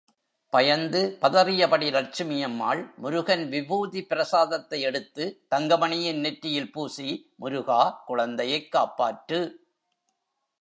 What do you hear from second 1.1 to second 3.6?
பதறியபடி Lakshmi Ammal Murugan